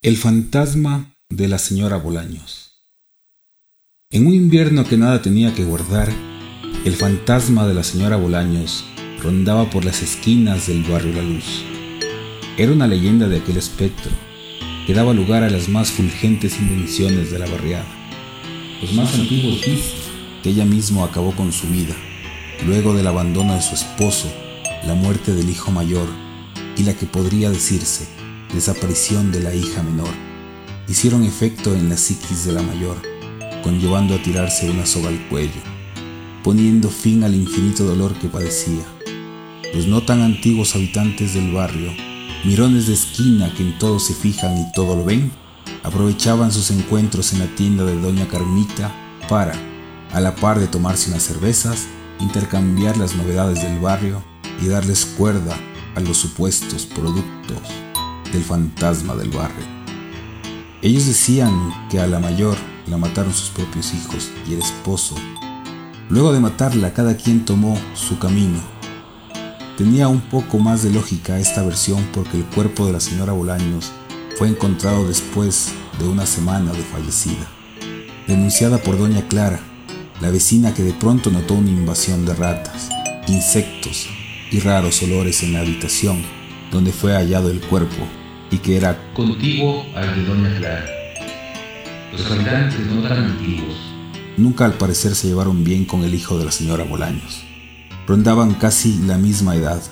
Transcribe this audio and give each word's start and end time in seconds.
El 0.00 0.16
fantasma 0.16 1.16
de 1.28 1.48
la 1.48 1.58
señora 1.58 1.96
Bolaños. 1.96 2.70
En 4.12 4.28
un 4.28 4.34
invierno 4.34 4.84
que 4.84 4.96
nada 4.96 5.22
tenía 5.22 5.52
que 5.54 5.64
guardar, 5.64 6.08
el 6.84 6.94
fantasma 6.94 7.66
de 7.66 7.74
la 7.74 7.82
señora 7.82 8.16
Bolaños 8.16 8.84
rondaba 9.20 9.68
por 9.70 9.84
las 9.84 10.00
esquinas 10.00 10.68
del 10.68 10.84
barrio 10.84 11.14
La 11.14 11.22
Luz. 11.22 11.64
Era 12.56 12.70
una 12.70 12.86
leyenda 12.86 13.26
de 13.26 13.38
aquel 13.38 13.56
espectro 13.56 14.12
que 14.86 14.94
daba 14.94 15.12
lugar 15.14 15.42
a 15.42 15.50
las 15.50 15.68
más 15.68 15.90
fulgentes 15.90 16.60
invenciones 16.60 17.32
de 17.32 17.40
la 17.40 17.46
barriada. 17.46 17.88
Los 18.80 18.92
más 18.92 19.12
antiguos 19.14 19.60
dicen 19.62 19.98
que 20.44 20.50
ella 20.50 20.64
misma 20.64 21.06
acabó 21.06 21.34
con 21.34 21.50
su 21.50 21.66
vida, 21.66 21.96
luego 22.64 22.94
del 22.94 23.08
abandono 23.08 23.56
de 23.56 23.62
su 23.62 23.74
esposo, 23.74 24.32
la 24.86 24.94
muerte 24.94 25.34
del 25.34 25.50
hijo 25.50 25.72
mayor 25.72 26.06
y 26.76 26.84
la 26.84 26.94
que 26.94 27.06
podría 27.06 27.50
decirse 27.50 28.17
desaparición 28.52 29.30
de 29.30 29.40
la 29.40 29.54
hija 29.54 29.82
menor, 29.82 30.08
hicieron 30.88 31.22
efecto 31.24 31.74
en 31.74 31.88
la 31.88 31.96
psiquis 31.96 32.46
de 32.46 32.52
la 32.52 32.62
mayor, 32.62 32.96
conllevando 33.62 34.14
a 34.14 34.22
tirarse 34.22 34.70
una 34.70 34.86
soga 34.86 35.08
al 35.08 35.28
cuello, 35.28 35.60
poniendo 36.42 36.88
fin 36.88 37.24
al 37.24 37.34
infinito 37.34 37.84
dolor 37.84 38.14
que 38.14 38.28
padecía. 38.28 38.84
Los 39.74 39.86
no 39.86 40.02
tan 40.02 40.22
antiguos 40.22 40.74
habitantes 40.74 41.34
del 41.34 41.52
barrio, 41.52 41.92
mirones 42.44 42.86
de 42.86 42.94
esquina 42.94 43.52
que 43.54 43.62
en 43.62 43.78
todo 43.78 43.98
se 43.98 44.14
fijan 44.14 44.56
y 44.56 44.72
todo 44.72 44.96
lo 44.96 45.04
ven, 45.04 45.30
aprovechaban 45.82 46.50
sus 46.50 46.70
encuentros 46.70 47.32
en 47.32 47.40
la 47.40 47.54
tienda 47.54 47.84
de 47.84 48.00
Doña 48.00 48.26
Carmita 48.28 48.90
para, 49.28 49.52
a 50.12 50.20
la 50.20 50.34
par 50.34 50.58
de 50.58 50.68
tomarse 50.68 51.10
unas 51.10 51.22
cervezas, 51.22 51.86
intercambiar 52.18 52.96
las 52.96 53.14
novedades 53.14 53.62
del 53.62 53.78
barrio 53.78 54.22
y 54.62 54.68
darles 54.68 55.04
cuerda 55.04 55.54
a 55.94 56.00
los 56.00 56.16
supuestos 56.16 56.86
productos 56.86 57.58
del 58.32 58.42
fantasma 58.42 59.14
del 59.14 59.30
barrio. 59.30 59.66
Ellos 60.82 61.06
decían 61.06 61.72
que 61.90 62.00
a 62.00 62.06
la 62.06 62.18
mayor 62.18 62.56
la 62.86 62.96
mataron 62.96 63.32
sus 63.32 63.50
propios 63.50 63.92
hijos 63.94 64.30
y 64.48 64.54
el 64.54 64.60
esposo. 64.60 65.14
Luego 66.08 66.32
de 66.32 66.40
matarla, 66.40 66.94
cada 66.94 67.16
quien 67.16 67.44
tomó 67.44 67.78
su 67.94 68.18
camino. 68.18 68.58
Tenía 69.76 70.08
un 70.08 70.20
poco 70.20 70.58
más 70.58 70.82
de 70.82 70.90
lógica 70.90 71.38
esta 71.38 71.62
versión 71.62 72.06
porque 72.12 72.36
el 72.36 72.44
cuerpo 72.44 72.86
de 72.86 72.92
la 72.92 73.00
señora 73.00 73.32
Bolaños 73.32 73.92
fue 74.36 74.48
encontrado 74.48 75.06
después 75.06 75.72
de 75.98 76.08
una 76.08 76.26
semana 76.26 76.72
de 76.72 76.82
fallecida, 76.82 77.46
denunciada 78.26 78.78
por 78.78 78.98
doña 78.98 79.26
Clara, 79.28 79.60
la 80.20 80.30
vecina 80.30 80.74
que 80.74 80.82
de 80.82 80.92
pronto 80.92 81.30
notó 81.30 81.54
una 81.54 81.70
invasión 81.70 82.24
de 82.24 82.34
ratas, 82.34 82.88
insectos 83.26 84.08
y 84.50 84.60
raros 84.60 85.02
olores 85.02 85.42
en 85.42 85.52
la 85.52 85.60
habitación 85.60 86.37
donde 86.70 86.92
fue 86.92 87.12
hallado 87.12 87.50
el 87.50 87.60
cuerpo 87.60 88.06
y 88.50 88.58
que 88.58 88.76
era 88.76 89.12
contiguo 89.14 89.84
al 89.94 90.14
de 90.14 90.24
Doña 90.24 90.56
Clara. 90.58 90.86
Los 92.12 92.30
habitantes 92.30 92.80
no 92.86 93.02
tan 93.02 93.24
antiguos 93.24 93.88
nunca 94.38 94.64
al 94.64 94.74
parecer 94.74 95.14
se 95.14 95.26
llevaron 95.26 95.64
bien 95.64 95.84
con 95.84 96.04
el 96.04 96.14
hijo 96.14 96.38
de 96.38 96.44
la 96.44 96.52
señora 96.52 96.84
Bolaños. 96.84 97.42
Rondaban 98.06 98.54
casi 98.54 98.98
la 98.98 99.18
misma 99.18 99.56
edad, 99.56 99.82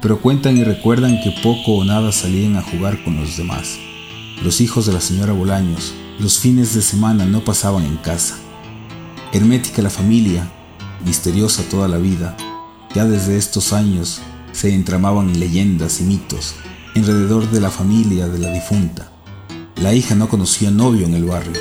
pero 0.00 0.20
cuentan 0.20 0.56
y 0.56 0.64
recuerdan 0.64 1.20
que 1.20 1.34
poco 1.42 1.72
o 1.72 1.84
nada 1.84 2.12
salían 2.12 2.56
a 2.56 2.62
jugar 2.62 3.02
con 3.04 3.16
los 3.20 3.36
demás. 3.36 3.76
Los 4.42 4.60
hijos 4.60 4.86
de 4.86 4.92
la 4.92 5.00
señora 5.00 5.32
Bolaños 5.32 5.92
los 6.18 6.38
fines 6.38 6.74
de 6.74 6.82
semana 6.82 7.26
no 7.26 7.44
pasaban 7.44 7.84
en 7.84 7.96
casa. 7.96 8.38
Hermética 9.32 9.82
la 9.82 9.90
familia, 9.90 10.50
misteriosa 11.04 11.62
toda 11.68 11.86
la 11.88 11.98
vida, 11.98 12.36
ya 12.94 13.04
desde 13.04 13.36
estos 13.36 13.72
años 13.72 14.20
se 14.58 14.74
entramaban 14.74 15.38
leyendas 15.38 16.00
y 16.00 16.02
mitos 16.02 16.56
alrededor 16.96 17.48
de 17.48 17.60
la 17.60 17.70
familia 17.70 18.26
de 18.26 18.40
la 18.40 18.50
difunta. 18.50 19.08
La 19.76 19.94
hija 19.94 20.16
no 20.16 20.28
conocía 20.28 20.72
novio 20.72 21.06
en 21.06 21.14
el 21.14 21.26
barrio. 21.26 21.60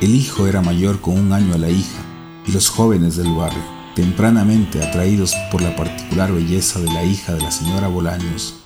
El 0.00 0.16
hijo 0.16 0.48
era 0.48 0.60
mayor 0.60 1.00
con 1.00 1.16
un 1.16 1.32
año 1.32 1.54
a 1.54 1.58
la 1.58 1.70
hija 1.70 2.02
y 2.44 2.50
los 2.50 2.70
jóvenes 2.70 3.14
del 3.14 3.32
barrio, 3.32 3.62
tempranamente 3.94 4.82
atraídos 4.82 5.32
por 5.52 5.62
la 5.62 5.76
particular 5.76 6.32
belleza 6.32 6.80
de 6.80 6.92
la 6.92 7.04
hija 7.04 7.34
de 7.34 7.40
la 7.40 7.52
señora 7.52 7.86
Bolaños, 7.86 8.56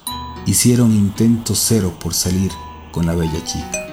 hicieron 0.46 0.94
intento 0.94 1.54
cero 1.54 1.92
por 2.00 2.14
salir 2.14 2.50
con 2.90 3.04
la 3.04 3.14
bella 3.14 3.44
chica. 3.44 3.86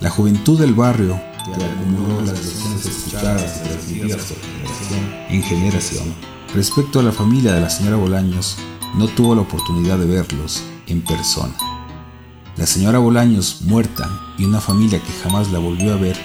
La 0.00 0.10
juventud 0.10 0.58
del 0.58 0.74
barrio, 0.74 1.20
que 1.44 1.64
acumuló 1.64 2.20
las 2.22 2.32
versiones 2.32 2.84
escuchadas 2.84 3.62
generación 3.86 4.28
en 5.30 5.42
generación, 5.44 6.35
respecto 6.56 7.00
a 7.00 7.02
la 7.02 7.12
familia 7.12 7.52
de 7.52 7.60
la 7.60 7.68
señora 7.68 7.96
Bolaños, 7.96 8.56
no 8.94 9.08
tuvo 9.08 9.34
la 9.34 9.42
oportunidad 9.42 9.98
de 9.98 10.06
verlos 10.06 10.64
en 10.86 11.02
persona. 11.02 11.52
La 12.56 12.66
señora 12.66 12.98
Bolaños, 12.98 13.60
muerta, 13.60 14.08
y 14.38 14.44
una 14.44 14.62
familia 14.62 14.98
que 14.98 15.12
jamás 15.22 15.52
la 15.52 15.58
volvió 15.58 15.92
a 15.92 15.98
ver, 15.98 16.16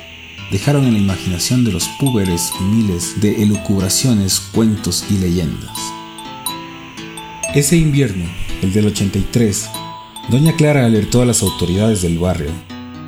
dejaron 0.49 0.85
en 0.85 0.93
la 0.93 0.99
imaginación 0.99 1.65
de 1.65 1.73
los 1.73 1.89
púberes 1.99 2.49
miles 2.61 3.19
de 3.19 3.43
elucubraciones, 3.43 4.39
cuentos 4.39 5.03
y 5.09 5.17
leyendas. 5.17 5.77
Ese 7.53 7.75
invierno, 7.75 8.23
el 8.61 8.71
del 8.71 8.87
83, 8.87 9.69
Doña 10.29 10.55
Clara 10.55 10.85
alertó 10.85 11.21
a 11.21 11.25
las 11.25 11.41
autoridades 11.41 12.01
del 12.01 12.17
barrio 12.19 12.51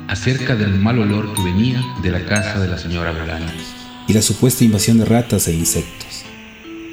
acerca 0.08 0.54
del 0.54 0.78
mal 0.78 0.98
olor 0.98 1.32
que 1.32 1.42
venía 1.42 1.82
de 2.02 2.10
la 2.10 2.24
casa 2.26 2.60
de 2.60 2.68
la 2.68 2.76
señora 2.76 3.12
Bolaños 3.12 3.74
y 4.06 4.12
la 4.12 4.20
supuesta 4.20 4.62
invasión 4.62 4.98
de 4.98 5.06
ratas 5.06 5.48
e 5.48 5.54
insectos. 5.54 6.23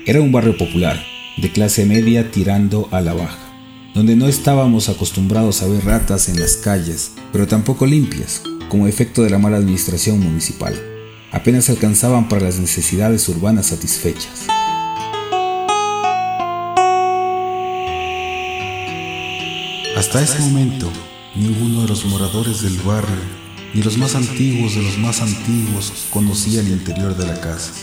Era 0.06 0.22
un 0.22 0.32
barrio 0.32 0.58
popular, 0.58 1.04
de 1.38 1.52
clase 1.52 1.86
media 1.86 2.32
tirando 2.32 2.90
a 2.92 3.02
la 3.02 3.14
baja 3.14 3.52
donde 3.94 4.16
no 4.16 4.28
estábamos 4.28 4.88
acostumbrados 4.90 5.62
a 5.62 5.68
ver 5.68 5.84
ratas 5.84 6.30
en 6.30 6.40
las 6.40 6.56
calles, 6.56 7.12
pero 7.32 7.48
tampoco 7.48 7.86
limpias, 7.86 8.42
como 8.70 8.88
efecto 8.88 9.22
de 9.22 9.30
la 9.30 9.38
mala 9.38 9.58
administración 9.58 10.20
municipal. 10.20 10.74
Apenas 11.32 11.70
alcanzaban 11.70 12.30
para 12.30 12.46
las 12.46 12.58
necesidades 12.58 13.28
urbanas 13.28 13.68
satisfechas. 13.68 14.48
Hasta 19.98 20.24
ese 20.24 20.40
momento, 20.40 20.90
ninguno 21.36 21.82
de 21.82 21.90
los 21.90 22.06
moradores 22.06 22.62
del 22.62 22.78
barrio, 22.80 23.42
ni 23.74 23.84
los 23.84 23.98
más 23.98 24.16
antiguos 24.16 24.76
de 24.76 24.84
los 24.84 24.98
más 24.98 25.22
antiguos, 25.22 26.08
conocía 26.10 26.62
el 26.62 26.70
interior 26.70 27.16
de 27.16 27.28
la 27.28 27.40
casa. 27.40 27.74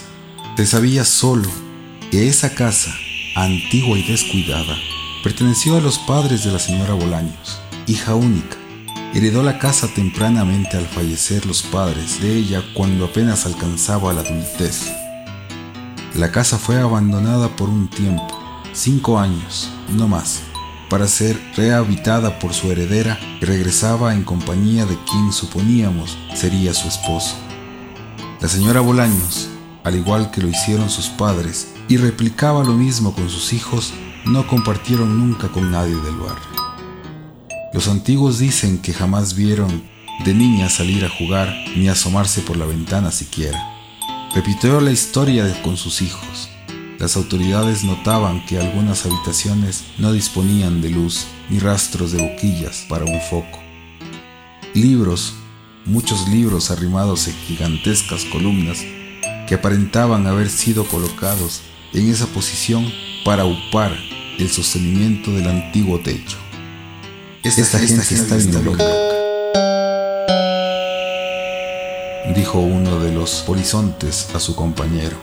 Se 0.57 0.67
sabía 0.67 1.05
solo 1.05 1.68
esa 2.13 2.55
casa, 2.55 2.95
antigua 3.37 3.99
y 3.99 4.03
descuidada, 4.03 4.77
Perteneció 5.23 5.77
a 5.77 5.81
los 5.81 5.99
padres 5.99 6.45
de 6.45 6.53
la 6.53 6.61
señora 6.61 6.95
Bolaños, 6.95 7.59
hija 7.89 8.15
única. 8.15 8.57
Heredó 9.13 9.43
la 9.43 9.59
casa 9.59 9.89
tempranamente 9.89 10.77
al 10.77 10.87
fallecer 10.87 11.45
los 11.45 11.63
padres 11.63 12.23
de 12.23 12.37
ella 12.37 12.63
cuando 12.73 13.07
apenas 13.07 13.45
alcanzaba 13.45 14.13
la 14.13 14.21
adultez. 14.21 14.93
La 16.15 16.31
casa 16.31 16.57
fue 16.57 16.79
abandonada 16.79 17.57
por 17.57 17.69
un 17.69 17.89
tiempo, 17.89 18.63
cinco 18.73 19.19
años, 19.19 19.71
no 19.89 20.07
más, 20.07 20.43
para 20.89 21.09
ser 21.09 21.37
rehabitada 21.57 22.39
por 22.39 22.55
su 22.55 22.71
heredera 22.71 23.19
que 23.41 23.47
regresaba 23.47 24.15
en 24.15 24.23
compañía 24.23 24.87
de 24.87 24.97
quien 25.11 25.33
suponíamos 25.33 26.17
sería 26.35 26.75
su 26.75 26.87
esposo. 26.87 27.35
La 28.41 28.49
señora 28.49 28.81
Bolaños, 28.81 29.49
al 29.83 29.97
igual 29.97 30.31
que 30.31 30.43
lo 30.43 30.49
hicieron 30.49 30.89
sus 30.91 31.09
padres, 31.09 31.75
y 31.89 31.97
replicaba 31.97 32.63
lo 32.65 32.75
mismo 32.75 33.15
con 33.15 33.31
sus 33.31 33.53
hijos, 33.53 33.93
no 34.27 34.47
compartieron 34.47 35.19
nunca 35.19 35.49
con 35.49 35.71
nadie 35.71 35.97
del 35.97 36.17
barrio. 36.17 36.59
Los 37.73 37.89
antiguos 37.89 38.39
dicen 38.39 38.79
que 38.79 38.93
jamás 38.93 39.35
vieron 39.35 39.83
de 40.25 40.35
niña 40.35 40.69
salir 40.69 41.05
a 41.05 41.09
jugar 41.09 41.55
ni 41.77 41.89
asomarse 41.89 42.43
por 42.43 42.57
la 42.57 42.67
ventana 42.67 43.11
siquiera. 43.11 43.59
Repitió 44.35 44.81
la 44.81 44.91
historia 44.91 45.63
con 45.63 45.77
sus 45.77 46.03
hijos. 46.03 46.51
Las 46.99 47.17
autoridades 47.17 47.85
notaban 47.85 48.45
que 48.45 48.59
algunas 48.59 49.07
habitaciones 49.07 49.85
no 49.99 50.13
disponían 50.13 50.83
de 50.83 50.91
luz 50.91 51.27
ni 51.49 51.59
rastros 51.59 52.13
de 52.13 52.21
boquillas 52.21 52.85
para 52.89 53.05
un 53.05 53.21
foco. 53.21 53.61
Libros, 54.75 55.35
muchos 55.87 56.29
libros 56.29 56.71
arrimados 56.71 57.29
en 57.29 57.35
gigantescas 57.35 58.25
columnas 58.25 58.81
que 59.47 59.55
aparentaban 59.55 60.27
haber 60.27 60.51
sido 60.51 60.85
colocados 60.85 61.63
en 61.95 62.11
esa 62.11 62.27
posición 62.27 62.91
para 63.25 63.45
upar 63.45 63.97
el 64.39 64.51
sostenimiento 64.51 65.33
del 65.33 65.49
antiguo 65.49 66.01
techo. 66.01 66.37
Esta, 67.43 67.79
gente, 67.79 68.15
está 68.15 68.37
bien 68.37 68.65
loca, 68.65 68.85
dijo 72.35 72.59
uno 72.59 73.01
de 73.01 73.13
los 73.13 73.43
polizontes 73.47 74.29
a 74.35 74.41
su 74.41 74.55
compañero. 74.55 75.17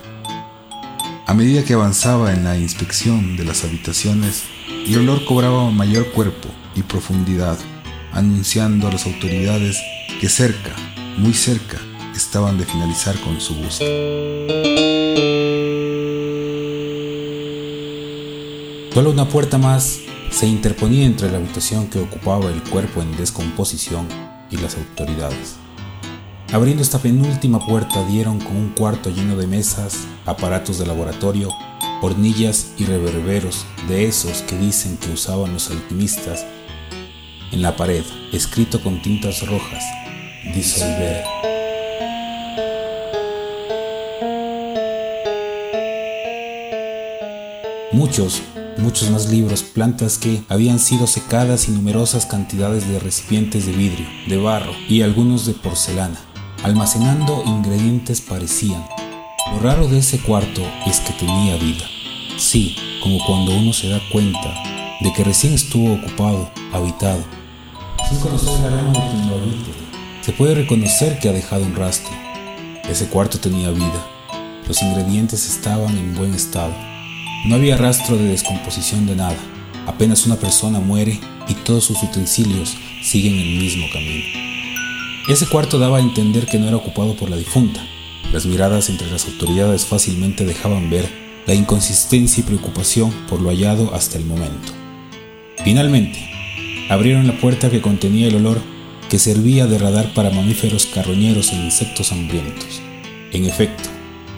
A 1.28 1.34
medida 1.34 1.64
que 1.64 1.74
avanzaba 1.74 2.34
en 2.34 2.44
la 2.44 2.58
inspección 2.58 3.38
de 3.38 3.46
las 3.46 3.64
habitaciones, 3.64 4.44
el 4.88 5.00
olor 5.00 5.26
cobraba 5.26 5.70
mayor 5.72 6.12
cuerpo 6.12 6.50
y 6.76 6.84
profundidad, 6.84 7.58
anunciando 8.12 8.88
a 8.88 8.92
las 8.92 9.06
autoridades 9.06 9.80
que 10.20 10.30
cerca, 10.30 10.76
muy 11.18 11.34
cerca, 11.34 11.78
estaban 12.16 12.58
de 12.58 12.66
finalizar 12.66 13.20
con 13.22 13.40
su 13.42 13.56
búsqueda. 13.56 15.55
Solo 18.96 19.12
una 19.12 19.28
puerta 19.28 19.58
más 19.58 20.00
se 20.32 20.48
interponía 20.48 21.06
entre 21.06 21.30
la 21.30 21.36
habitación 21.36 21.88
que 21.88 22.00
ocupaba 22.00 22.50
el 22.50 22.64
cuerpo 22.64 23.02
en 23.02 23.18
descomposición 23.18 24.08
y 24.50 24.56
las 24.56 24.78
autoridades. 24.78 25.58
Abriendo 26.54 26.82
esta 26.82 27.00
penúltima 27.00 27.60
puerta 27.60 28.06
dieron 28.06 28.40
con 28.40 28.56
un 28.56 28.70
cuarto 28.70 29.10
lleno 29.10 29.36
de 29.36 29.48
mesas, 29.48 30.08
aparatos 30.26 30.80
de 30.80 30.86
laboratorio, 30.86 31.50
hornillas 32.02 32.72
y 32.78 32.86
reverberos 32.86 33.66
de 33.90 34.06
esos 34.06 34.44
que 34.44 34.58
dicen 34.58 34.96
que 34.96 35.12
usaban 35.12 35.52
los 35.52 35.70
alquimistas. 35.72 36.46
En 37.52 37.62
la 37.62 37.76
pared, 37.76 38.06
escrito 38.32 38.82
con 38.82 39.02
tintas 39.02 39.46
rojas, 39.46 39.84
disolver. 40.54 41.26
Muchos, 47.92 48.42
muchos 48.78 49.10
más 49.10 49.30
libros, 49.30 49.64
plantas 49.64 50.18
que 50.18 50.44
habían 50.50 50.80
sido 50.80 51.08
secadas 51.08 51.68
y 51.68 51.72
numerosas 51.72 52.26
cantidades 52.26 52.88
de 52.88 53.00
recipientes 53.00 53.66
de 53.66 53.72
vidrio, 53.72 54.06
de 54.28 54.38
barro 54.38 54.72
y 54.88 55.02
algunos 55.02 55.46
de 55.46 55.54
porcelana, 55.54 56.20
almacenando 56.64 57.44
ingredientes 57.46 58.22
parecían. 58.22 58.86
Lo 59.52 59.60
raro 59.60 59.88
de 59.88 60.00
ese 60.00 60.20
cuarto 60.20 60.62
es 60.86 61.00
que 61.00 61.14
tenía 61.14 61.56
vida. 61.56 61.86
Sí, 62.38 62.76
como 63.02 63.24
cuando 63.26 63.56
uno 63.56 63.74
se 63.74 63.90
da 63.90 64.00
cuenta 64.12 64.54
de 65.02 65.14
que 65.14 65.24
recién 65.24 65.54
estuvo 65.54 65.94
ocupado, 65.94 66.50
habitado. 66.74 67.24
Sin 68.10 68.20
conocer 68.20 68.66
aroma 68.66 68.92
de 68.92 69.10
quien 69.12 69.30
lo 69.30 69.36
habite, 69.36 69.72
se 70.22 70.32
puede 70.34 70.56
reconocer 70.56 71.20
que 71.20 71.30
ha 71.30 71.34
dejado 71.34 71.64
un 71.64 71.76
rastro. 71.76 72.12
Ese 72.90 73.08
cuarto 73.08 73.40
tenía 73.40 73.70
vida. 73.72 74.06
Los 74.68 74.82
ingredientes 74.82 75.48
estaban 75.48 75.98
en 75.98 76.16
buen 76.16 76.34
estado. 76.34 76.74
No 77.46 77.54
había 77.54 77.78
rastro 77.78 78.18
de 78.18 78.24
descomposición 78.26 79.06
de 79.06 79.16
nada. 79.16 79.38
Apenas 79.86 80.26
una 80.26 80.36
persona 80.36 80.80
muere 80.80 81.20
y 81.48 81.54
todos 81.54 81.84
sus 81.84 82.02
utensilios 82.02 82.76
siguen 83.04 83.36
el 83.36 83.60
mismo 83.60 83.86
camino. 83.94 84.26
Ese 85.28 85.46
cuarto 85.46 85.78
daba 85.78 85.98
a 85.98 86.02
entender 86.02 86.48
que 86.48 86.58
no 86.58 86.68
era 86.68 86.78
ocupado 86.78 87.16
por 87.16 87.30
la 87.30 87.38
difunta. 87.38 87.86
Las 88.34 88.48
miradas 88.48 88.90
entre 88.90 89.12
las 89.12 89.26
autoridades 89.28 89.86
fácilmente 89.86 90.44
dejaban 90.44 90.90
ver 90.90 91.08
la 91.46 91.54
inconsistencia 91.54 92.42
y 92.42 92.48
preocupación 92.48 93.12
por 93.30 93.40
lo 93.40 93.50
hallado 93.50 93.94
hasta 93.94 94.18
el 94.18 94.26
momento. 94.26 94.74
Finalmente, 95.64 96.28
abrieron 96.90 97.28
la 97.28 97.38
puerta 97.38 97.70
que 97.70 97.82
contenía 97.82 98.28
el 98.28 98.38
olor 98.38 98.60
que 99.08 99.20
servía 99.20 99.68
de 99.68 99.78
radar 99.78 100.16
para 100.16 100.32
mamíferos 100.32 100.88
carroñeros 100.88 101.52
e 101.52 101.56
insectos 101.58 102.12
hambrientos. 102.12 102.82
En 103.32 103.46
efecto, 103.46 103.90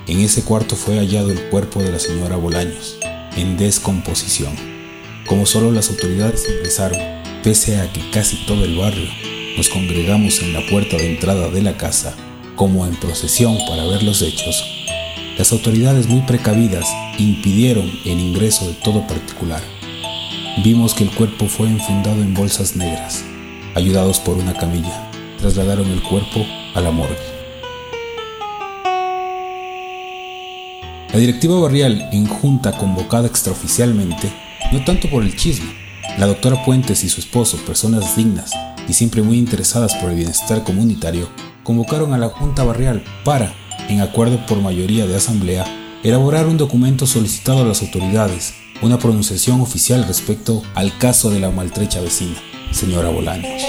en 0.07 0.21
ese 0.21 0.43
cuarto 0.43 0.75
fue 0.75 0.97
hallado 0.97 1.31
el 1.31 1.49
cuerpo 1.49 1.81
de 1.81 1.91
la 1.91 1.99
señora 1.99 2.37
Bolaños, 2.37 2.97
en 3.35 3.57
descomposición. 3.57 4.53
Como 5.25 5.45
solo 5.45 5.71
las 5.71 5.89
autoridades 5.89 6.47
ingresaron, 6.49 6.99
pese 7.43 7.79
a 7.79 7.91
que 7.91 8.09
casi 8.11 8.45
todo 8.45 8.63
el 8.63 8.77
barrio 8.77 9.09
nos 9.57 9.67
congregamos 9.67 10.41
en 10.41 10.53
la 10.53 10.65
puerta 10.69 10.95
de 10.95 11.11
entrada 11.11 11.49
de 11.49 11.61
la 11.61 11.75
casa, 11.75 12.15
como 12.55 12.85
en 12.87 12.95
procesión 12.95 13.57
para 13.67 13.85
ver 13.85 14.03
los 14.03 14.21
hechos, 14.21 14.63
las 15.37 15.51
autoridades 15.51 16.07
muy 16.07 16.21
precavidas 16.21 16.87
impidieron 17.19 17.91
el 18.05 18.19
ingreso 18.19 18.65
de 18.65 18.73
todo 18.75 19.05
particular. 19.05 19.61
Vimos 20.63 20.95
que 20.95 21.03
el 21.03 21.11
cuerpo 21.11 21.45
fue 21.47 21.67
enfundado 21.67 22.21
en 22.21 22.33
bolsas 22.33 22.75
negras. 22.75 23.23
Ayudados 23.75 24.19
por 24.19 24.37
una 24.37 24.53
camilla, 24.53 25.11
trasladaron 25.37 25.91
el 25.91 26.01
cuerpo 26.01 26.43
a 26.73 26.81
la 26.81 26.89
morgue. 26.89 27.36
La 31.13 31.19
directiva 31.19 31.57
barrial, 31.59 32.09
en 32.11 32.27
junta 32.27 32.73
convocada 32.73 33.27
extraoficialmente, 33.27 34.29
no 34.73 34.83
tanto 34.83 35.09
por 35.09 35.23
el 35.23 35.35
chisme, 35.37 35.73
la 36.17 36.25
doctora 36.25 36.65
Puentes 36.65 37.03
y 37.05 37.09
su 37.09 37.21
esposo, 37.21 37.57
personas 37.65 38.17
dignas, 38.17 38.51
y 38.89 38.93
siempre 38.93 39.21
muy 39.21 39.37
interesadas 39.37 39.95
por 39.95 40.09
el 40.09 40.17
bienestar 40.17 40.63
comunitario, 40.63 41.29
convocaron 41.63 42.13
a 42.13 42.17
la 42.17 42.27
Junta 42.27 42.65
Barrial 42.65 43.03
para, 43.23 43.53
en 43.87 44.01
acuerdo 44.01 44.45
por 44.45 44.59
mayoría 44.59 45.07
de 45.07 45.15
asamblea, 45.15 45.65
elaborar 46.03 46.45
un 46.45 46.57
documento 46.57 47.07
solicitado 47.07 47.61
a 47.61 47.65
las 47.65 47.81
autoridades, 47.81 48.53
una 48.81 48.99
pronunciación 48.99 49.61
oficial 49.61 50.05
respecto 50.07 50.61
al 50.75 50.97
caso 50.97 51.29
de 51.29 51.39
la 51.39 51.51
maltrecha 51.51 52.01
vecina, 52.01 52.35
señora 52.71 53.09
Bolaños. 53.09 53.63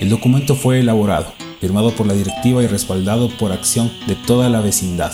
El 0.00 0.10
documento 0.10 0.56
fue 0.56 0.80
elaborado, 0.80 1.32
firmado 1.60 1.94
por 1.94 2.06
la 2.06 2.14
directiva 2.14 2.64
y 2.64 2.66
respaldado 2.66 3.28
por 3.38 3.52
acción 3.52 3.92
de 4.06 4.16
toda 4.16 4.50
la 4.50 4.60
vecindad, 4.60 5.12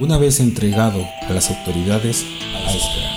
una 0.00 0.16
vez 0.16 0.40
entregado 0.40 1.06
a 1.28 1.32
las 1.32 1.50
autoridades 1.50 2.24
a 2.54 2.72
esperar. 2.72 3.10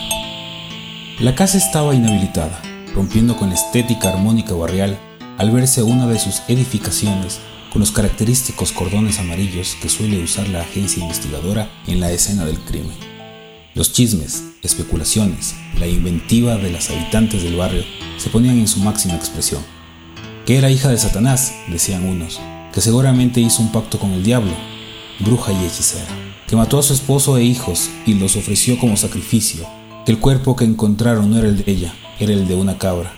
La 1.21 1.33
casa 1.33 1.57
estaba 1.57 1.95
inhabilitada, 1.95 2.61
rompiendo 2.93 3.37
con 3.37 3.53
estética 3.53 4.09
armónica 4.09 4.53
barrial 4.53 4.99
al 5.37 5.51
verse 5.51 5.81
una 5.81 6.07
de 6.07 6.19
sus 6.19 6.41
edificaciones 6.49 7.39
con 7.71 7.79
los 7.79 7.91
característicos 7.91 8.73
cordones 8.73 9.17
amarillos 9.17 9.77
que 9.81 9.87
suele 9.87 10.21
usar 10.21 10.49
la 10.49 10.61
agencia 10.61 11.01
investigadora 11.01 11.69
en 11.87 12.01
la 12.01 12.11
escena 12.11 12.43
del 12.43 12.59
crimen. 12.59 12.95
Los 13.73 13.93
chismes, 13.93 14.43
especulaciones, 14.61 15.55
la 15.79 15.87
inventiva 15.87 16.57
de 16.57 16.69
las 16.69 16.89
habitantes 16.89 17.43
del 17.43 17.55
barrio 17.55 17.83
se 18.17 18.29
ponían 18.29 18.59
en 18.59 18.67
su 18.67 18.79
máxima 18.81 19.15
expresión. 19.15 19.63
Que 20.45 20.57
era 20.57 20.69
hija 20.69 20.89
de 20.89 20.97
Satanás, 20.97 21.53
decían 21.69 22.05
unos, 22.05 22.39
que 22.73 22.81
seguramente 22.81 23.39
hizo 23.39 23.61
un 23.61 23.71
pacto 23.71 23.97
con 23.97 24.11
el 24.11 24.23
diablo, 24.23 24.53
bruja 25.19 25.53
y 25.53 25.65
hechicera, 25.65 26.32
que 26.47 26.55
mató 26.55 26.79
a 26.79 26.83
su 26.83 26.93
esposo 26.93 27.37
e 27.37 27.43
hijos 27.43 27.89
y 28.05 28.15
los 28.15 28.35
ofreció 28.35 28.77
como 28.77 28.97
sacrificio, 28.97 29.65
que 30.05 30.11
el 30.11 30.19
cuerpo 30.19 30.55
que 30.55 30.65
encontraron 30.65 31.29
no 31.29 31.37
era 31.37 31.47
el 31.47 31.63
de 31.63 31.71
ella, 31.71 31.93
era 32.19 32.33
el 32.33 32.47
de 32.47 32.55
una 32.55 32.77
cabra, 32.77 33.13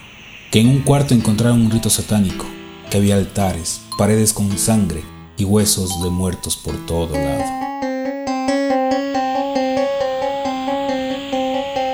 que 0.52 0.60
en 0.60 0.70
un 0.70 0.82
cuarto 0.82 1.14
encontraron 1.14 1.62
un 1.62 1.72
rito 1.72 1.90
satánico, 1.90 2.46
que 2.90 2.98
había 2.98 3.16
altares, 3.16 3.82
paredes 3.98 4.34
con 4.34 4.56
sangre 4.58 5.04
y 5.38 5.44
huesos 5.44 6.04
de 6.04 6.10
muertos 6.10 6.56
por 6.56 6.86
todo 6.86 7.14
lado. 7.16 7.44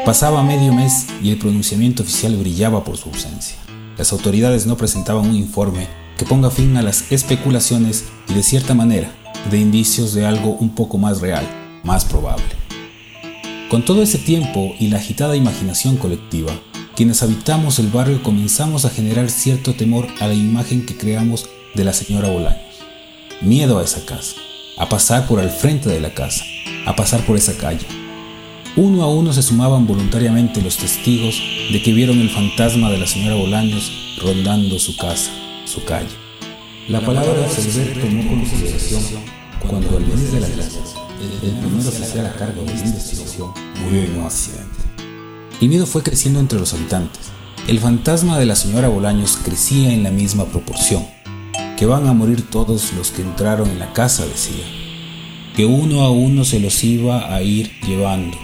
Pasaba 0.06 0.44
medio 0.44 0.74
mes 0.74 1.08
y 1.24 1.30
el 1.30 1.38
pronunciamiento 1.38 2.04
oficial 2.04 2.36
brillaba 2.36 2.84
por 2.84 2.98
su 2.98 3.10
ausencia. 3.10 3.56
Las 3.98 4.12
autoridades 4.12 4.66
no 4.66 4.76
presentaban 4.76 5.30
un 5.30 5.36
informe 5.36 5.88
que 6.18 6.26
ponga 6.26 6.50
fin 6.50 6.76
a 6.76 6.82
las 6.82 7.12
especulaciones 7.12 8.06
y 8.28 8.34
de 8.34 8.44
cierta 8.44 8.74
manera 8.74 9.12
de 9.50 9.60
indicios 9.60 10.14
de 10.14 10.26
algo 10.26 10.52
un 10.52 10.76
poco 10.76 10.98
más 10.98 11.22
real, 11.22 11.48
más 11.84 12.06
probable. 12.06 12.44
Con 13.70 13.84
todo 13.86 14.04
ese 14.04 14.18
tiempo 14.18 14.74
y 14.80 14.90
la 14.90 14.98
agitada 14.98 15.36
imaginación 15.36 15.98
colectiva, 15.98 16.52
quienes 16.96 17.24
habitamos 17.24 17.80
el 17.80 17.88
barrio 17.88 18.22
comenzamos 18.22 18.86
a 18.86 18.90
generar 18.90 19.30
cierto 19.30 19.74
temor 19.74 20.08
a 20.20 20.28
la 20.28 20.34
imagen 20.34 20.86
que 20.86 20.98
creamos 20.98 21.48
de 21.74 21.86
la 21.86 21.94
señora 21.94 22.30
Bolaños. 22.30 22.76
Miedo 23.42 23.80
a 23.80 23.84
esa 23.84 24.06
casa, 24.06 24.36
a 24.78 24.90
pasar 24.90 25.26
por 25.26 25.40
al 25.40 25.50
frente 25.50 25.90
de 25.90 26.02
la 26.02 26.14
casa, 26.14 26.44
a 26.86 26.96
pasar 26.96 27.26
por 27.26 27.38
esa 27.38 27.58
calle. 27.58 27.88
Uno 28.76 29.04
a 29.04 29.08
uno 29.08 29.34
se 29.34 29.42
sumaban 29.42 29.88
voluntariamente 29.88 30.62
los 30.62 30.78
testigos 30.78 31.42
de 31.72 31.82
que 31.82 31.94
vieron 31.94 32.20
el 32.20 32.30
fantasma 32.30 32.90
de 32.90 32.98
la 32.98 33.08
señora 33.08 33.36
Bolaños 33.36 34.18
rondando 34.22 34.78
su 34.80 34.96
casa, 34.98 35.32
su 35.66 35.84
calle. 35.84 36.31
La 36.92 37.00
palabra 37.00 37.48
Cerver 37.48 38.02
tomó 38.02 38.28
consideración 38.28 39.02
cuando 39.66 39.96
al 39.96 40.04
venir 40.04 40.30
de 40.30 40.42
la 40.42 40.48
clase, 40.48 40.80
el 41.42 41.52
primer 41.52 41.88
oficial 41.88 42.26
a 42.26 42.34
cargo 42.34 42.64
de 42.64 42.74
la 42.74 42.80
investigación 42.82 43.54
murió 43.82 44.04
en 44.04 44.18
un 44.18 44.26
accidente. 44.26 44.76
El 45.62 45.70
miedo 45.70 45.86
fue 45.86 46.04
creciendo 46.04 46.42
entre 46.42 46.60
los 46.60 46.74
habitantes. 46.74 47.30
El 47.70 47.80
fantasma 47.80 48.38
de 48.38 48.46
la 48.46 48.58
señora 48.58 48.90
Bolaños 48.90 49.38
crecía 49.42 49.94
en 49.94 50.04
la 50.04 50.12
misma 50.12 50.44
proporción. 50.48 51.06
Que 51.78 51.86
van 51.86 52.10
a 52.10 52.14
morir 52.14 52.50
todos 52.50 52.92
los 52.92 53.12
que 53.12 53.22
entraron 53.22 53.70
en 53.70 53.80
la 53.80 53.94
casa, 53.94 54.26
decía. 54.26 54.66
Que 55.56 55.64
uno 55.66 56.02
a 56.02 56.12
uno 56.12 56.44
se 56.44 56.60
los 56.60 56.84
iba 56.84 57.34
a 57.34 57.42
ir 57.42 57.72
llevando. 57.88 58.38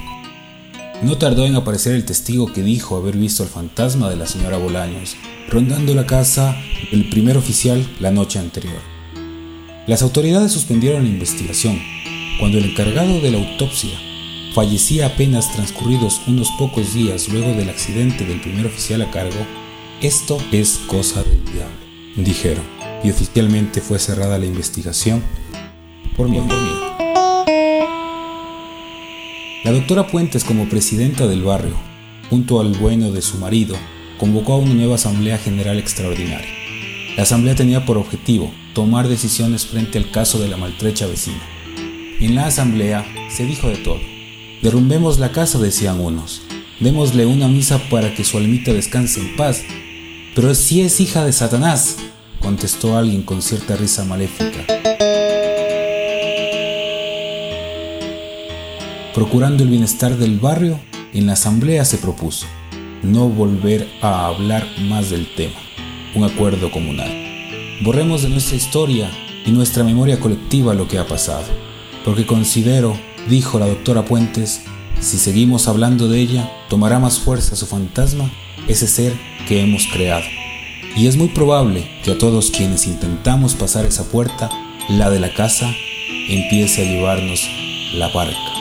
No 1.02 1.16
tardó 1.16 1.46
en 1.46 1.54
aparecer 1.54 1.94
el 1.94 2.04
testigo 2.04 2.52
que 2.52 2.62
dijo 2.62 2.96
haber 2.96 3.16
visto 3.16 3.44
al 3.44 3.48
fantasma 3.48 4.10
de 4.10 4.16
la 4.16 4.26
señora 4.26 4.58
Bolaños 4.58 5.16
rondando 5.48 5.94
la 5.94 6.06
casa 6.06 6.56
del 6.90 7.08
primer 7.08 7.36
oficial 7.36 7.86
la 8.00 8.10
noche 8.10 8.38
anterior. 8.38 8.80
Las 9.86 10.02
autoridades 10.02 10.52
suspendieron 10.52 11.04
la 11.04 11.08
investigación 11.08 11.80
cuando 12.38 12.58
el 12.58 12.66
encargado 12.66 13.20
de 13.20 13.30
la 13.30 13.38
autopsia 13.38 13.98
fallecía 14.54 15.06
apenas 15.06 15.52
transcurridos 15.52 16.20
unos 16.26 16.48
pocos 16.58 16.94
días 16.94 17.28
luego 17.28 17.52
del 17.52 17.70
accidente 17.70 18.24
del 18.24 18.40
primer 18.40 18.66
oficial 18.66 19.02
a 19.02 19.10
cargo, 19.10 19.38
esto 20.02 20.38
es 20.52 20.80
cosa 20.86 21.22
del 21.22 21.44
diablo, 21.44 21.76
dijeron, 22.16 22.64
y 23.02 23.10
oficialmente 23.10 23.80
fue 23.80 23.98
cerrada 23.98 24.38
la 24.38 24.46
investigación 24.46 25.22
por 26.16 26.28
miedo. 26.28 27.07
La 29.68 29.74
doctora 29.74 30.06
Puentes, 30.06 30.44
como 30.44 30.66
presidenta 30.66 31.26
del 31.26 31.42
barrio, 31.42 31.74
junto 32.30 32.58
al 32.58 32.72
bueno 32.72 33.12
de 33.12 33.20
su 33.20 33.36
marido, 33.36 33.76
convocó 34.16 34.54
a 34.54 34.56
una 34.56 34.72
nueva 34.72 34.94
Asamblea 34.94 35.36
General 35.36 35.78
Extraordinaria. 35.78 36.48
La 37.18 37.24
Asamblea 37.24 37.54
tenía 37.54 37.84
por 37.84 37.98
objetivo 37.98 38.50
tomar 38.72 39.08
decisiones 39.08 39.66
frente 39.66 39.98
al 39.98 40.10
caso 40.10 40.38
de 40.38 40.48
la 40.48 40.56
maltrecha 40.56 41.06
vecina. 41.06 41.42
En 42.18 42.34
la 42.34 42.46
Asamblea 42.46 43.04
se 43.28 43.44
dijo 43.44 43.68
de 43.68 43.76
todo 43.76 44.00
Derrumbemos 44.62 45.18
la 45.18 45.32
casa, 45.32 45.58
decían 45.58 46.00
unos. 46.00 46.40
démosle 46.80 47.26
una 47.26 47.46
misa 47.48 47.78
para 47.90 48.14
que 48.14 48.24
su 48.24 48.38
almita 48.38 48.72
descanse 48.72 49.20
en 49.20 49.36
paz. 49.36 49.64
Pero 50.34 50.54
si 50.54 50.80
es 50.80 50.98
hija 50.98 51.26
de 51.26 51.32
Satanás, 51.34 51.98
contestó 52.40 52.96
alguien 52.96 53.20
con 53.20 53.42
cierta 53.42 53.76
risa 53.76 54.02
maléfica. 54.06 55.07
Procurando 59.18 59.64
el 59.64 59.70
bienestar 59.70 60.16
del 60.16 60.38
barrio, 60.38 60.78
en 61.12 61.26
la 61.26 61.32
asamblea 61.32 61.84
se 61.84 61.98
propuso 61.98 62.46
no 63.02 63.28
volver 63.28 63.88
a 64.00 64.26
hablar 64.26 64.64
más 64.82 65.10
del 65.10 65.26
tema, 65.34 65.58
un 66.14 66.22
acuerdo 66.22 66.70
comunal. 66.70 67.10
Borremos 67.82 68.22
de 68.22 68.28
nuestra 68.28 68.56
historia 68.56 69.10
y 69.44 69.50
nuestra 69.50 69.82
memoria 69.82 70.20
colectiva 70.20 70.72
lo 70.72 70.86
que 70.86 71.00
ha 71.00 71.08
pasado, 71.08 71.46
porque 72.04 72.26
considero, 72.26 72.96
dijo 73.28 73.58
la 73.58 73.66
doctora 73.66 74.04
Puentes, 74.04 74.62
si 75.00 75.18
seguimos 75.18 75.66
hablando 75.66 76.06
de 76.06 76.20
ella, 76.20 76.52
tomará 76.68 77.00
más 77.00 77.18
fuerza 77.18 77.56
su 77.56 77.66
fantasma, 77.66 78.30
ese 78.68 78.86
ser 78.86 79.14
que 79.48 79.60
hemos 79.60 79.88
creado. 79.88 80.26
Y 80.96 81.08
es 81.08 81.16
muy 81.16 81.26
probable 81.26 81.90
que 82.04 82.12
a 82.12 82.18
todos 82.18 82.52
quienes 82.52 82.86
intentamos 82.86 83.56
pasar 83.56 83.84
esa 83.84 84.04
puerta, 84.12 84.48
la 84.88 85.10
de 85.10 85.18
la 85.18 85.34
casa, 85.34 85.68
empiece 86.28 86.82
a 86.82 86.88
llevarnos 86.88 87.42
la 87.94 88.06
barca. 88.14 88.57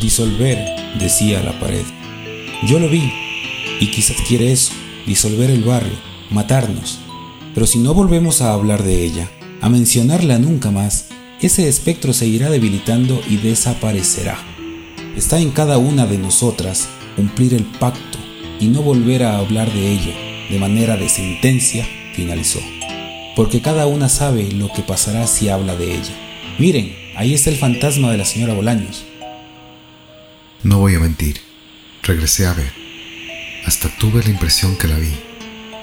Disolver, 0.00 0.58
decía 0.98 1.42
la 1.42 1.58
pared. 1.58 1.84
Yo 2.66 2.78
lo 2.78 2.88
vi, 2.88 3.12
y 3.80 3.90
quizás 3.90 4.16
quiere 4.26 4.52
eso, 4.52 4.72
disolver 5.06 5.50
el 5.50 5.62
barrio, 5.62 5.96
matarnos. 6.30 6.98
Pero 7.54 7.66
si 7.66 7.78
no 7.78 7.94
volvemos 7.94 8.42
a 8.42 8.52
hablar 8.52 8.82
de 8.82 9.04
ella, 9.04 9.30
a 9.60 9.68
mencionarla 9.68 10.38
nunca 10.38 10.70
más, 10.70 11.08
ese 11.40 11.68
espectro 11.68 12.12
se 12.12 12.26
irá 12.26 12.50
debilitando 12.50 13.20
y 13.28 13.36
desaparecerá. 13.36 14.38
Está 15.16 15.38
en 15.38 15.50
cada 15.50 15.78
una 15.78 16.06
de 16.06 16.18
nosotras 16.18 16.88
cumplir 17.14 17.54
el 17.54 17.64
pacto 17.64 18.18
y 18.60 18.66
no 18.66 18.82
volver 18.82 19.22
a 19.22 19.38
hablar 19.38 19.72
de 19.72 19.92
ello 19.92 20.12
de 20.50 20.58
manera 20.58 20.96
de 20.96 21.08
sentencia, 21.08 21.86
finalizó. 22.14 22.60
Porque 23.34 23.60
cada 23.60 23.86
una 23.86 24.08
sabe 24.08 24.50
lo 24.52 24.72
que 24.72 24.82
pasará 24.82 25.26
si 25.26 25.48
habla 25.48 25.76
de 25.76 25.94
ella. 25.94 26.14
Miren, 26.58 26.94
ahí 27.16 27.34
está 27.34 27.50
el 27.50 27.56
fantasma 27.56 28.10
de 28.10 28.18
la 28.18 28.24
señora 28.24 28.54
Bolaños. 28.54 29.04
No 30.62 30.78
voy 30.78 30.94
a 30.94 31.00
mentir. 31.00 31.40
Regresé 32.02 32.46
a 32.46 32.54
ver. 32.54 32.72
Hasta 33.66 33.88
tuve 33.98 34.22
la 34.22 34.30
impresión 34.30 34.76
que 34.76 34.88
la 34.88 34.98
vi. 34.98 35.14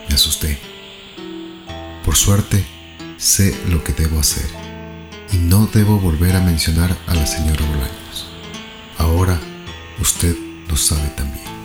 Me 0.09 0.15
asusté. 0.15 0.57
Por 2.03 2.15
suerte, 2.15 2.63
sé 3.17 3.55
lo 3.69 3.83
que 3.83 3.93
debo 3.93 4.19
hacer. 4.19 4.45
Y 5.31 5.37
no 5.37 5.67
debo 5.67 5.99
volver 5.99 6.35
a 6.35 6.41
mencionar 6.41 6.95
a 7.07 7.13
la 7.13 7.25
señora 7.25 7.65
Bolaños. 7.65 8.27
Ahora 8.97 9.39
usted 9.99 10.35
lo 10.67 10.75
sabe 10.75 11.07
también. 11.15 11.62